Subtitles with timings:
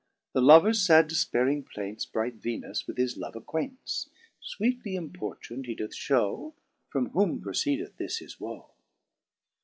[0.33, 4.09] The lovers fad defpairing plaints Bright Venus with his love acquaints;
[4.41, 6.53] Sweetly importuh*dj he doth Jhew
[6.89, 8.71] From whom proceedeth this his woe.